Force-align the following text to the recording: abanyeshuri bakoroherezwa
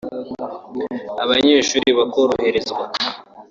abanyeshuri 1.23 1.87
bakoroherezwa 1.99 2.83